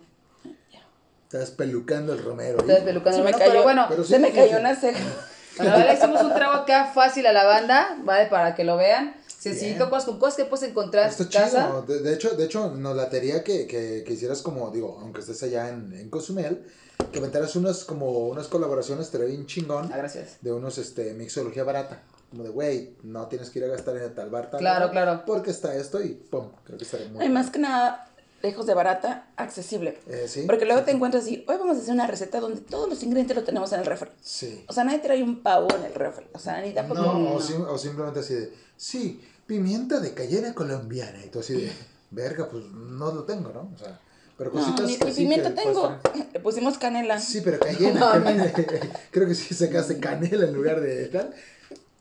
[1.32, 2.58] Estás pelucando el romero.
[2.60, 3.86] Estás pelucando el cayó, pero bueno.
[3.88, 4.56] Pero sí, se me sí, cayó sí.
[4.60, 5.00] una ceja.
[5.54, 8.26] Bueno, ahora hicimos un trago acá fácil a la banda, ¿vale?
[8.30, 9.14] Para que lo vean.
[9.26, 11.66] Sencillito, cosas con cosas que puedes encontrar Está en casa.
[11.66, 11.82] chido.
[11.82, 15.42] De, de hecho, de hecho, nos latería que, que, que hicieras como, digo, aunque estés
[15.42, 16.64] allá en, en Cozumel,
[17.12, 20.38] que aventaras unas como unas colaboraciones, estaría bien chingón, Ah, gracias.
[20.40, 22.00] de unos este mixología barata.
[22.30, 24.86] Como de, güey, no tienes que ir a gastar en el tal bar, tal Claro,
[24.86, 25.22] bar, claro.
[25.26, 28.06] Porque está esto y pum, creo que estaría muy Y más que nada,
[28.42, 29.98] lejos de barata, accesible.
[30.08, 30.42] Eh, sí.
[30.46, 33.02] Porque luego sí, te encuentras así, hoy vamos a hacer una receta donde todos los
[33.02, 34.10] ingredientes los tenemos en el refri.
[34.20, 34.64] Sí.
[34.68, 36.26] O sea, nadie trae un pavo en el refri.
[36.32, 37.00] O sea, ni tampoco...
[37.00, 41.24] No, o, sim- o simplemente así de, sí, pimienta de cayena colombiana.
[41.24, 41.72] Y tú así de,
[42.10, 43.70] verga, pues no lo tengo, ¿no?
[43.74, 43.98] O sea,
[44.36, 45.96] Pero No, cositas ni, ni así pimienta tengo.
[46.32, 47.20] Le pusimos canela.
[47.20, 48.22] Sí, pero cayena.
[49.12, 51.32] Creo que sí sacaste canela en lugar de tal.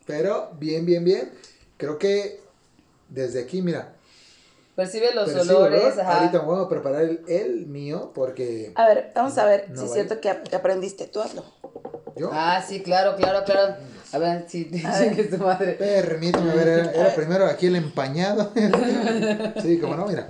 [0.08, 1.32] Pero bien, bien, bien.
[1.77, 2.41] Creo que
[3.10, 3.95] desde aquí, mira.
[4.84, 6.00] Percibe los percibo olores, olor.
[6.02, 6.17] ajá.
[6.20, 9.76] Ahorita me voy a preparar el, el mío porque A ver, vamos a ver No
[9.78, 9.94] si es vale.
[10.04, 11.08] cierto que ap- aprendiste.
[11.08, 11.44] Tú hazlo.
[12.15, 12.30] yo.
[12.34, 13.76] Ah, sí, claro, claro, claro.
[14.13, 14.70] A ver, sí,
[15.15, 15.74] que es tu madre.
[15.74, 18.52] Permíteme ver, era, era primero aquí el empañado.
[19.62, 20.28] sí, como no, mira.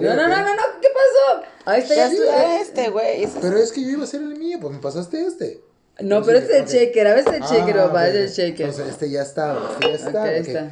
[0.14, 1.42] no, no, no, no, ¿qué pasó?
[1.66, 2.12] Ahí está Ya ya.
[2.12, 2.60] es está.
[2.60, 3.28] este, güey.
[3.40, 5.60] Pero es que yo iba a hacer el mío, pues me pasaste este.
[6.00, 6.68] No, pero este es el Ok.
[6.70, 8.66] shaker, a veces el shaker, Ah, papá, ok, es el shaker.
[8.70, 10.20] Entonces este ya está, este ya está.
[10.22, 10.48] Ok, ahí ok.
[10.48, 10.70] está.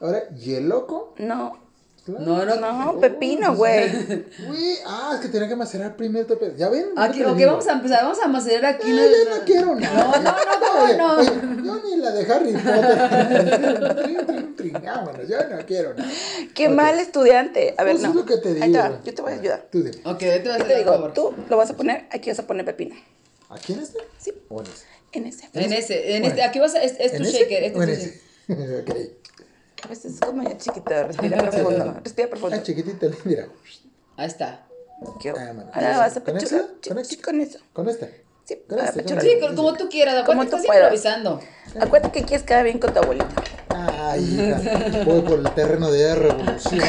[0.00, 1.14] Ahora, yeloco.
[1.18, 1.56] No,
[2.08, 2.24] Claro.
[2.24, 2.56] No, no,
[2.94, 3.84] no, pepino, güey.
[4.48, 6.26] Uy, ah, es que tenía que macerar primero.
[6.32, 6.86] el pe- ¿Ya ven?
[6.96, 7.50] Aquí, Yo ok, digo.
[7.50, 8.90] vamos a empezar, vamos a macerar aquí.
[8.90, 10.04] Ah, yo no quiero nada.
[10.04, 11.16] No, no, no, ¿cómo Oye, no?
[11.18, 11.30] oye,
[11.66, 13.96] yo ni la de Harry Potter.
[14.02, 16.10] Trin, trin, trin, Vámonos, yo no quiero nada.
[16.54, 17.74] Qué mal estudiante.
[17.76, 18.08] A ver, Pues no.
[18.10, 19.00] es lo que te Ahí te va, digo.
[19.04, 19.68] yo te voy a ayudar.
[19.70, 19.90] Tú dime.
[20.04, 21.12] Ok, ahí te voy a Yo hacer te digo, favor.
[21.12, 22.96] tú lo vas a poner, aquí vas a poner pepino.
[23.50, 23.98] ¿Aquí en este?
[24.18, 24.32] Sí.
[24.48, 24.86] ¿O en ese?
[25.12, 25.48] En ese.
[25.52, 26.26] En ese, en Bueno.
[26.28, 28.80] este, aquí vas a, es, es tu shaker, este ¿O en es tu shaker.
[28.80, 28.96] ok.
[29.84, 30.90] A veces es como ya chiquito.
[31.06, 31.94] Respira profundo.
[32.02, 32.56] Respira profundo.
[32.56, 33.46] Ah, chiquitito, mira.
[34.16, 34.64] Ahí está.
[35.20, 35.54] Qué- Ah.
[35.72, 36.40] Ahora vas a ¿Con?
[36.40, 36.56] Sí,
[36.88, 37.10] ¿Con eso?
[37.10, 37.58] sí, con eso.
[37.72, 38.24] Con este.
[38.44, 39.20] Sí, Con este, pechuga.
[39.20, 41.40] Sí, co- como tú quieras, Como acuérdate, tú estás improvisando.
[41.80, 43.28] Acuérdate que quieres quedar bien con tu abuelita.
[43.68, 46.80] Ay, hija, voy por el terreno de revolución.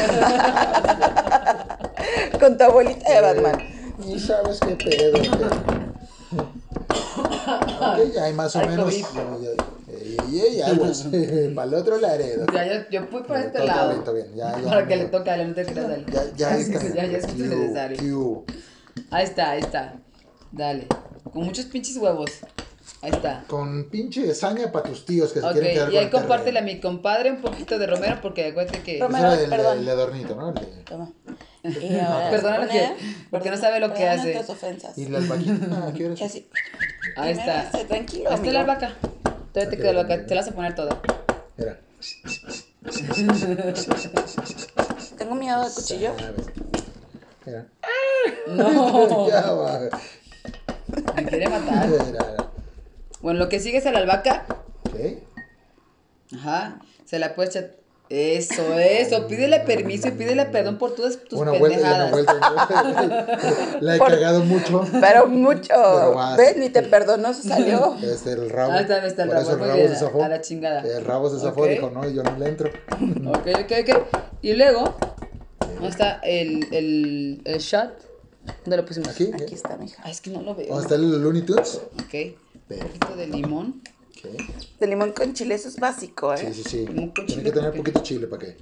[2.39, 3.58] Con tu abuelita de Batman.
[3.99, 5.19] Ni sabes qué pedo.
[7.58, 8.86] Ok, ya hay más o Ay, menos.
[8.86, 9.06] COVID.
[10.56, 10.66] Ya.
[11.56, 12.46] Para el otro Laredo.
[12.54, 13.90] Ya, yo, yo fui por este Todo lado.
[13.92, 15.96] bien, todo bien, ya, ya, Para que le toque a él, no te creas a
[15.96, 16.06] él.
[16.12, 16.82] Ya, ya está.
[16.94, 17.98] ya, ya es Q, necesario.
[17.98, 18.46] Q.
[19.12, 19.96] Ahí está, ahí está.
[20.52, 20.88] Dale.
[21.32, 22.32] Con muchos pinches huevos.
[23.02, 23.44] Ahí está.
[23.48, 26.60] Con pinche saña para tus tíos que se quieren quedar y con ahí el compártele
[26.60, 29.00] a mi compadre un poquito de romero porque acuérdate que...
[29.00, 29.32] Romero.
[29.32, 29.78] Era el, Perdón.
[29.80, 30.50] el de adornito, ¿no?
[30.50, 31.12] El de- Toma.
[31.82, 34.34] Y ahora Perdónalo vas a poner- que- porque no sabe lo que perdona hace.
[34.36, 34.98] tus ofensas.
[34.98, 35.54] Y la albahaquita.
[35.72, 36.48] Ah, ¿qué así.
[37.17, 37.69] Ahí está.
[37.88, 38.95] tranquilo, Ahí está la albahaca.
[39.54, 41.02] Todavía te queda la albahaca, te la vas a poner toda.
[41.58, 41.80] Mira.
[45.17, 46.13] Tengo miedo del cuchillo.
[47.45, 47.65] Mira.
[48.48, 49.80] No, Ya va.
[51.15, 51.89] me quiere matar.
[53.22, 54.45] Bueno, lo que sigue es a la albahaca.
[54.88, 54.95] Ok.
[56.36, 56.80] Ajá.
[57.06, 57.72] Se la puedes echar.
[58.10, 59.28] Eso, eso.
[59.28, 62.12] Pídele permiso y pídele perdón por todas tus Una vuelta y una pendejadas.
[62.12, 62.34] vuelta.
[62.84, 63.78] y una vuelta.
[63.82, 64.84] La he Por- cagado mucho.
[65.00, 65.67] Pero mucho.
[65.69, 66.15] Pero.
[66.38, 66.58] ¿Ves?
[66.58, 67.95] Ni te perdonó, se salió.
[68.04, 68.72] Este el rabo.
[68.74, 70.24] Ahí está, ahí está el Por rabo, el rabo se zafó.
[70.24, 70.82] a la chingada.
[70.82, 71.69] El rabo se zafó, Ok.
[71.69, 72.69] dijo, no, yo no le entro.
[73.30, 74.08] Ok, ok, ok.
[74.41, 74.95] Y luego,
[75.76, 77.91] ¿dónde está el, el, el shot?
[78.65, 79.10] ¿Dónde lo pusimos?
[79.10, 79.30] Aquí.
[79.34, 80.02] Aquí está, mija.
[80.04, 80.67] Ay, es que no lo veo.
[80.69, 81.80] ¿Dónde está el Looney Tunes?
[81.93, 82.13] Ok.
[82.72, 83.82] Un poquito de limón.
[84.23, 84.79] Ok.
[84.79, 86.53] De limón con chile, eso es básico, Sí, ¿eh?
[86.53, 86.86] sí, sí.
[86.86, 88.58] Como con Tiene chile, que tener poquito chile para que.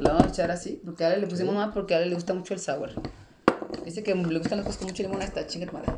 [0.00, 0.80] Lo vamos a echar así.
[0.84, 2.90] Porque a Ale le pusimos más porque a Ale le gusta mucho el sour.
[3.84, 5.20] Dice que le gustan las cosas con mucho limón.
[5.22, 5.92] Ahí está, chinga tu madre.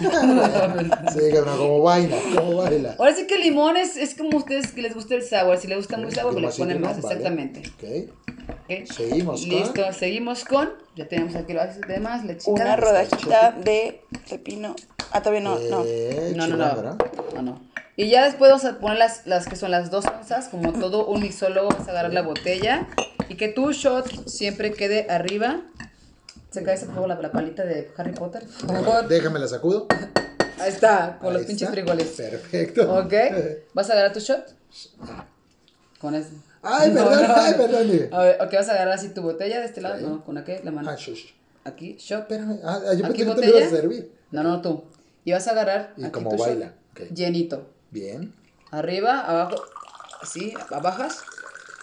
[1.12, 2.96] Sí, cabrón, como baila, como baila.
[2.98, 5.56] Ahora sí que el limón es, es como a ustedes que les gusta el sour.
[5.58, 7.14] Si les gusta muy sour, pues le ponen más, vale.
[7.14, 7.62] exactamente.
[7.76, 8.10] Ok.
[8.64, 8.86] Ok.
[8.92, 10.70] Seguimos con- Listo, seguimos con.
[10.96, 12.50] Ya tenemos aquí los demás, chica.
[12.50, 14.74] Una rodajita de pepino.
[15.12, 15.82] Ah, todavía no, no.
[15.86, 16.96] Eh, No, no, no.
[17.34, 17.60] No, no.
[17.96, 21.06] Y ya después vamos a poner las, las que son las dos onzas, como todo
[21.06, 22.86] un mixólogo, vas a agarrar la botella
[23.28, 25.60] y que tu shot siempre quede arriba.
[26.50, 28.44] Se cae favor la, la palita de Harry Potter.
[29.08, 29.86] Déjame la sacudo.
[30.58, 31.72] Ahí está, con los Ahí pinches está.
[31.80, 32.08] frijoles.
[32.08, 32.94] Perfecto.
[32.98, 33.12] Ok.
[33.74, 34.54] ¿Vas a agarrar tu shot?
[36.00, 36.30] Con eso.
[36.62, 37.34] Ay, No, perdón, no.
[37.36, 38.08] ay, perdón.
[38.12, 40.00] A ver, ok, vas a agarrar así tu botella de este lado.
[40.08, 40.90] No, con aquí, la mano.
[40.90, 41.26] Ah, shush.
[41.64, 42.22] Aquí, shot.
[42.22, 42.58] Espérame.
[42.64, 44.12] Ah, yo Aquí pensé que tú le ibas a servir.
[44.30, 44.84] No, no, tú.
[45.24, 45.94] Y vas a agarrar.
[45.96, 46.74] Y aquí como tu shot, baila.
[47.14, 47.70] Llenito.
[47.90, 48.34] Bien.
[48.70, 49.62] Arriba, abajo,
[50.22, 51.22] así, bajas,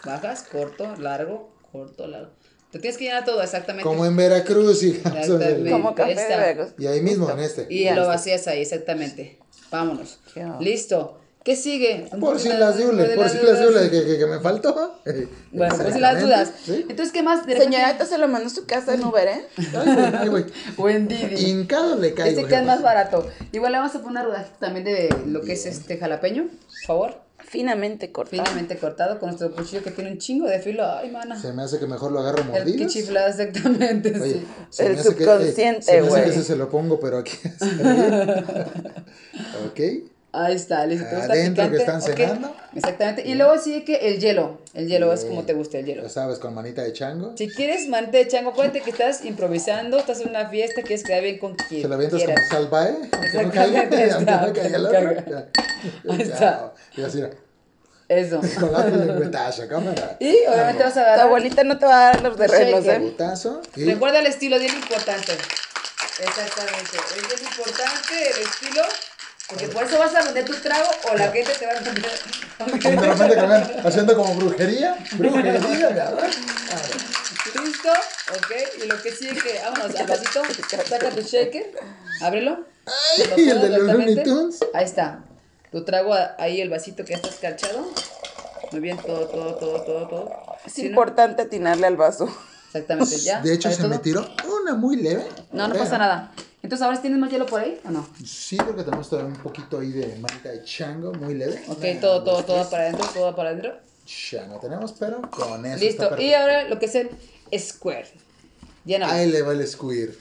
[0.06, 2.32] bajas, corto, largo, corto, largo.
[2.72, 3.84] Te tienes que llenar todo exactamente.
[3.84, 5.10] Como en Veracruz, hija.
[5.20, 5.72] Exactamente.
[5.72, 6.28] Como café de.
[6.28, 6.74] Veracruz.
[6.78, 7.68] Y ahí mismo, en este.
[7.70, 9.40] Y lo vacías ahí, exactamente.
[9.72, 10.20] Vámonos.
[10.60, 11.20] Listo.
[11.50, 12.06] ¿Qué sigue?
[12.20, 15.02] Por si las dudas, por si las dudas que, que, que me faltó.
[15.52, 16.52] Bueno, por si las dudas.
[16.64, 16.86] ¿Sí?
[16.88, 17.42] Entonces, ¿qué más?
[17.48, 19.48] Esto se lo mandó a su casa en Uber, ¿eh?
[19.58, 20.46] Ay, güey, ay, güey.
[20.78, 21.44] O en Didi.
[21.50, 22.30] Hincado le caigo.
[22.30, 22.72] Este que es jefa.
[22.76, 23.28] más barato.
[23.52, 26.86] Igual le vamos a poner una rodajita también de lo que es este jalapeño, por
[26.86, 27.22] favor.
[27.40, 28.44] Finamente cortado.
[28.44, 30.86] Finamente cortado con nuestro cuchillo que tiene un chingo de filo.
[30.86, 31.42] Ay, mana.
[31.42, 32.94] Se me hace que mejor lo agarro El que mordidas.
[32.94, 34.46] chiflada, exactamente, Oye, sí.
[34.70, 36.30] se El me hace que- eh, subconsciente, se me hace que güey.
[36.30, 37.36] ese se lo pongo, pero aquí.
[39.66, 39.80] ok.
[40.32, 41.08] Ahí está, listo.
[41.10, 41.96] ¿Te gusta Adentro que picante?
[41.96, 42.56] están Ok, cenando.
[42.76, 43.24] Exactamente.
[43.28, 44.62] Y luego sigue que el hielo.
[44.76, 46.04] El hielo es como te gusta el hielo.
[46.04, 47.36] Ya sabes, con manita de chango.
[47.36, 51.24] Si quieres manita de chango, acuérdate que estás improvisando, estás en una fiesta, quieres quedar
[51.24, 52.48] bien con quien Se la avientas como quieras.
[52.50, 52.96] salvae.
[53.12, 55.46] Aunque no caiga, aunque no el que otro.
[56.12, 56.74] Ahí está.
[56.96, 57.30] Y así, mira.
[58.08, 58.42] Eso.
[58.60, 60.18] Con la lengüetazo, cámara.
[60.20, 61.26] Y obviamente vas a Tu agarrar.
[61.28, 62.90] abuelita no te va a dar los de reglos, Shaker.
[62.90, 63.00] ¿eh?
[63.00, 63.62] Lengüetazo.
[63.76, 65.32] Y Recuerda el estilo, es bien importante.
[66.20, 66.98] Exactamente.
[66.98, 68.82] Es bien importante el estilo.
[69.50, 71.96] Porque por eso vas a vender tu trago o la gente te va a vender.
[72.02, 74.98] de repente que me ven haciendo como brujería.
[75.14, 76.20] Brujería, ¿verdad?
[77.66, 78.84] Listo, ok.
[78.84, 80.42] Y lo que sigue que, vámonos al vasito.
[80.88, 81.72] Saca tu shaker.
[82.22, 82.66] Ábrelo.
[82.86, 84.60] Ay, el de los Looney Tunes.
[84.74, 85.24] Ahí está.
[85.72, 87.88] Tu trago ahí el vasito que ya está escarchado.
[88.72, 90.32] Muy bien, todo, todo, todo, todo, todo.
[90.64, 90.90] Es ¿Sí, no?
[90.90, 92.30] importante atinarle al vaso.
[92.68, 93.42] Exactamente, ya.
[93.42, 94.04] De hecho, ¿Sabes se me todo?
[94.04, 94.30] tiró
[94.62, 95.28] una muy leve.
[95.52, 96.32] No, no pasa nada.
[96.70, 98.08] Entonces, ¿ahora tienes más hielo por ahí o no?
[98.24, 101.64] Sí, porque tenemos todavía un poquito ahí de manita de chango, muy leve.
[101.68, 103.74] Ok, Una, todo, todo, todo para adentro, todo para adentro.
[104.30, 105.84] Ya no tenemos, pero con eso.
[105.84, 106.22] está Listo.
[106.22, 107.10] Y ahora lo que es el
[107.58, 108.06] square.
[108.86, 109.12] Llena.
[109.12, 110.14] Ahí le va el squirt.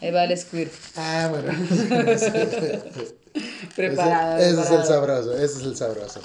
[0.00, 0.72] Ahí va el square.
[0.96, 1.52] Ah, bueno.
[3.76, 4.38] Preparado.
[4.38, 6.20] Ese, ese es el sabroso, ese es el sabroso.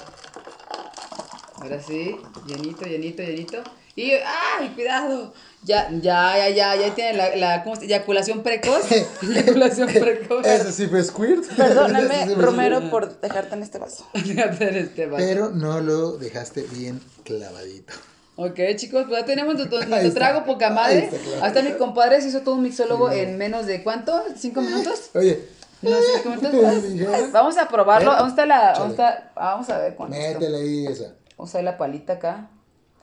[1.54, 2.16] Ahora sí,
[2.48, 3.62] llenito, llenito, llenito.
[4.00, 5.32] Y, ¡ay, cuidado!
[5.64, 8.82] Ya, ya, ya, ya, ya tiene la, la ¿cómo se eyaculación precoz.
[9.22, 10.46] eyaculación precoz.
[10.46, 11.44] Ese sí fue squirt.
[11.56, 14.06] Perdóname, sí fue Romero, por dejarte en este vaso.
[14.14, 15.24] Fíjate en este vaso.
[15.26, 17.92] Pero no lo dejaste bien clavadito.
[18.36, 20.20] Ok, chicos, pues ya tenemos tu, tu- tu Ahí está.
[20.20, 20.98] trago poca Ahí madre.
[21.06, 21.44] está, claro.
[21.44, 24.22] Hasta mi compadre se hizo todo un mixólogo en menos de ¿cuánto?
[24.36, 25.10] ¿Cinco minutos?
[25.16, 25.42] Oye,
[25.82, 25.90] No,
[26.22, 27.32] cinco minutos.
[27.32, 28.12] Vamos a probarlo.
[28.12, 28.16] ¿Eh?
[28.16, 28.60] ¿Dónde está la.?
[28.74, 28.78] Chale.
[28.78, 29.32] ¿Dónde está?
[29.34, 30.16] ah, Vamos a ver cuánto.
[30.16, 31.14] métele ahí esa.
[31.36, 32.48] Vamos a ver la palita acá.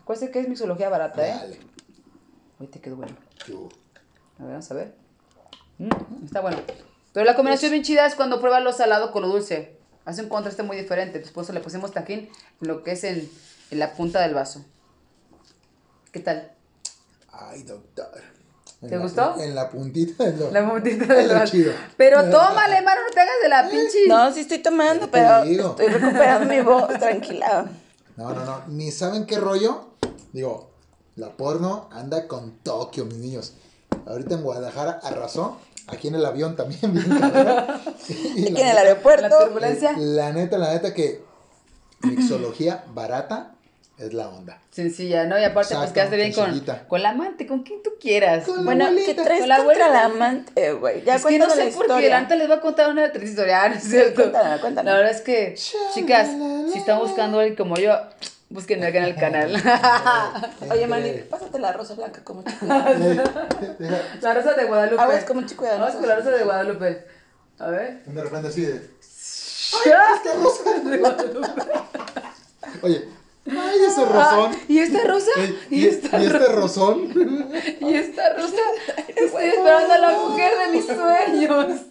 [0.05, 1.31] Acuérdense que es mixología barata, ¿eh?
[1.31, 1.59] Dale.
[2.59, 3.15] Uy, te quedó bueno.
[4.39, 4.93] A ver, vamos a ver.
[5.79, 6.59] Mm, está bueno.
[7.11, 9.77] Pero la combinación bien chida es cuando pruebas lo salado con lo dulce.
[10.05, 11.17] Hace un contraste muy diferente.
[11.17, 12.29] Entonces, por eso le pusimos tajín
[12.61, 13.27] en lo que es en,
[13.71, 14.63] en la punta del vaso.
[16.11, 16.51] ¿Qué tal?
[17.31, 18.11] Ay, doctor.
[18.83, 19.41] En ¿Te la- gustó?
[19.41, 21.51] En la puntita del La puntita del vaso.
[21.51, 21.73] chido.
[21.97, 24.07] Pero tómale, mano, no te hagas de la pinche.
[24.07, 27.65] No, sí estoy tomando, pero estoy recuperando mi voz, tranquila.
[28.17, 28.61] No, no, no.
[28.67, 29.94] Ni saben qué rollo.
[30.35, 30.69] Digo,
[31.15, 33.53] la porno anda con Tokio, mis niños.
[34.05, 35.57] Ahorita en Guadalajara arrasó.
[35.87, 37.63] Aquí en el avión también, bien cabrón.
[38.09, 39.37] Y Aquí la en el neta- La aeropuerto.
[39.45, 39.93] turbulencia.
[39.97, 41.21] La neta, la neta que
[42.01, 43.51] mixología barata
[43.97, 44.59] es la onda.
[44.71, 45.39] Sencilla, ¿no?
[45.39, 46.85] Y aparte, pues Exacto, quedaste bien con, sencillita.
[46.87, 48.45] con la amante, con quien tú quieras.
[48.45, 49.23] Con la Bueno, ¿qué abuelita.
[49.23, 49.89] traes Con la abuelita.
[49.89, 51.03] la amante, güey?
[51.05, 52.09] Ya es que no sé la por qué, historia.
[52.09, 54.15] Lanta les va a contar una triste historia, ¿no es cierto?
[54.23, 54.91] cuéntala, cuéntala.
[54.91, 55.55] La verdad es que,
[55.93, 56.27] chicas,
[56.73, 57.93] si están buscando a alguien como yo,
[58.55, 59.53] busquen acá en el canal.
[60.71, 62.65] Oye, Manny, pásate la rosa blanca como chico.
[62.65, 65.01] la rosa de Guadalupe.
[65.03, 67.05] Aguas como chico de Vamos con la rosa de Guadalupe.
[67.59, 68.03] A ver.
[68.05, 68.73] De repente así de.
[70.85, 71.61] De Guadalupe.
[72.81, 73.09] Oye,
[73.47, 74.01] ay, ese.
[74.07, 75.31] Ah, ¿Y esta rosa?
[75.37, 76.37] Ey, ¿Y, y, esta y rosa?
[76.45, 77.13] este rozón.
[77.81, 78.55] ¿Y esta rosa?
[79.15, 81.81] Estoy esperando a la mujer de mis sueños.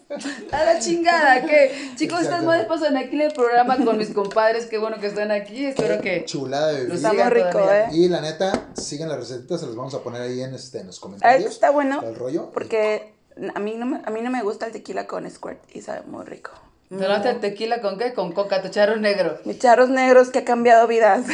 [0.52, 1.92] A la chingada, ¿qué?
[1.96, 4.66] Chicos, estas madres pasan aquí en el programa con mis compadres.
[4.66, 5.66] Qué bueno que están aquí.
[5.66, 6.94] Espero que Chulada de.
[6.94, 7.58] Está sigan rico.
[7.70, 7.86] ¿eh?
[7.92, 10.86] Y la neta, siguen las recetitas, se las vamos a poner ahí en, este, en
[10.88, 11.50] los Ah, comentarios.
[11.52, 12.00] está bueno.
[12.00, 12.50] Todo el rollo.
[12.52, 13.12] Porque
[13.54, 16.02] a mí, no me, a mí no me gusta el tequila con squirt y sabe
[16.06, 16.50] muy rico.
[16.88, 18.12] ¿Te tomaste el tequila con qué?
[18.14, 19.38] Con coca, tu charro negro.
[19.44, 21.26] Mis charros negros que ha cambiado vidas.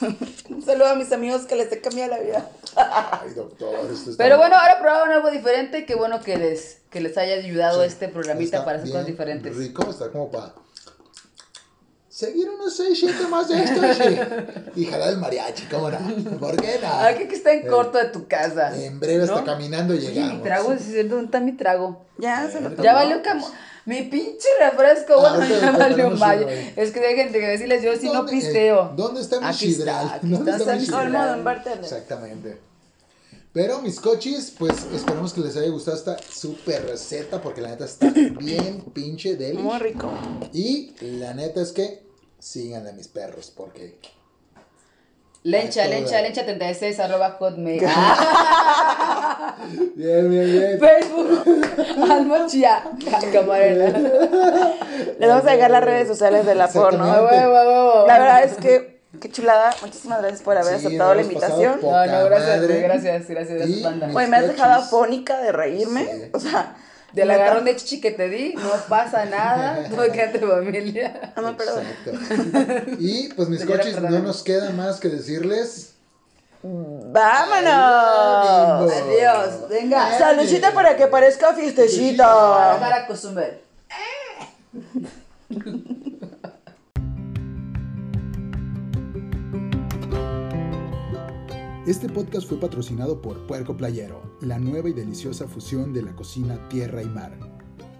[0.48, 2.46] Un saludo a mis amigos que les he cambiado la vida.
[2.76, 5.86] Ay, doctor, esto está Pero bueno, ahora probaron algo diferente.
[5.86, 9.06] Qué bueno que les, que les haya ayudado Sí, este programita está para hacer cosas
[9.06, 9.56] diferentes.
[9.56, 10.52] Rico, está como para
[12.08, 13.80] seguir unos 6, 7 más de esto.
[14.76, 15.98] Y, y jalar el mariachi, ¿cómo no?
[16.38, 16.88] ¿Por qué no?
[17.00, 18.76] Aquí que está en Eh, corto de tu casa.
[18.76, 19.44] En breve, ¿no?
[19.44, 20.42] caminando mi llegamos.
[20.42, 21.14] trago, ¿sí es cierto?
[21.14, 22.04] ¿dónde está mi trago?
[22.18, 22.82] Ya se lo tomó.
[22.82, 23.48] Ya valió camo.
[23.88, 26.46] Mi pinche refresco, bueno, Ahorita ya valió mayo.
[26.76, 28.84] Es que dejen de decirles, yo si no ¿Dónde- pisteo.
[28.84, 30.08] eh, ¿Dónde está mi Aquí está, sidral?
[30.14, 31.42] aquí ¿Dónde está, está mi está sidral?
[31.42, 31.84] Bartender.
[31.84, 32.58] Exactamente.
[33.54, 37.86] Pero mis cochis, pues esperemos que les haya gustado esta super receta porque la neta
[37.86, 39.56] está bien pinche deli.
[39.62, 40.12] Muy rico.
[40.52, 42.02] Y la neta es que
[42.38, 43.98] síganle a mis perros porque
[45.44, 47.80] Lencha, lencha, lencha 36 arroba hotmail.
[49.94, 50.78] bien, bien, bien.
[50.78, 52.82] Facebook, Almochia,
[53.32, 53.88] camarera.
[55.18, 57.04] Les vamos a dejar las redes sociales de la porno.
[57.06, 59.74] La verdad es que, qué chulada.
[59.82, 61.80] Muchísimas gracias por haber Sí, aceptado la invitación.
[61.82, 62.80] No, no, gracias, madre.
[62.82, 64.06] gracias, gracias, gracias, banda.
[64.08, 66.04] me has dejado afónica de reírme.
[66.04, 66.30] Sí.
[66.32, 66.76] O sea,
[67.12, 69.88] Del agarrón de chichi que te di, no pasa nada.
[69.90, 71.32] Tú quédate familia.
[71.34, 71.84] Ah, no, perdón.
[72.06, 72.90] Exacto.
[72.98, 75.94] Y pues mis Señora, cochis, no nos queda más que decirles.
[76.62, 77.72] ¡Vámonos!
[78.92, 79.02] Adiós.
[79.02, 80.18] Adiós, venga.
[80.18, 82.76] Saludcita para que parezca Para fiestecita.
[82.80, 83.60] para Cozumel.
[91.86, 96.68] Este podcast fue patrocinado por Puerco Playero, la nueva y deliciosa fusión de la cocina
[96.68, 97.32] tierra y mar.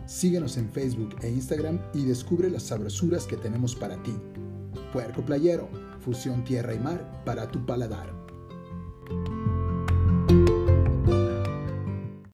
[0.07, 4.15] Síguenos en Facebook e Instagram y descubre las sabrosuras que tenemos para ti.
[4.93, 5.69] Puerco Playero,
[6.01, 8.18] fusión tierra y mar para tu paladar.
[9.09, 9.38] Thank you.